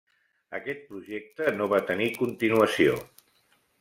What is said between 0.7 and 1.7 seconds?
projecte no